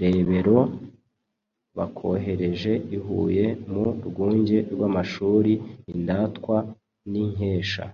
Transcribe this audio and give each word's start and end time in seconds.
Rebero: 0.00 0.58
Bakohereje 1.76 2.72
i 2.96 2.98
Huye 3.04 3.46
mu 3.70 3.82
Rwunge 4.06 4.58
rw’Amashuri 4.72 5.52
Indatwa 5.94 6.56
n’Inkesha 7.10 7.84